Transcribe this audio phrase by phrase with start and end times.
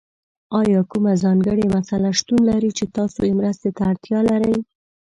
[0.59, 4.55] ایا کومه ځانګړې مسله شتون لري چې تاسو یې مرستې ته اړتیا لرئ؟